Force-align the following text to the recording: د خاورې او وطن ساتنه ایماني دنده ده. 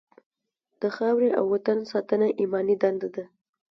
د 0.81 0.83
خاورې 0.95 1.29
او 1.39 1.45
وطن 1.53 1.79
ساتنه 1.91 2.27
ایماني 2.41 2.75
دنده 2.81 3.09
ده. 3.15 3.23